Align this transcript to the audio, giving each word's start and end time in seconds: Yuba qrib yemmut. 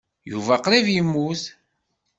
Yuba 0.31 0.55
qrib 0.63 0.87
yemmut. 0.91 1.41